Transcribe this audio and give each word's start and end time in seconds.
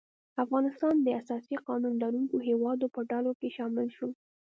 افغانستان 0.43 0.95
د 1.01 1.07
اساسي 1.21 1.55
قانون 1.67 1.93
لرونکو 2.03 2.35
هیوادو 2.47 2.87
په 2.95 3.01
ډله 3.11 3.31
کې 3.39 3.49
شامل 3.57 3.87
شو. 3.97 4.09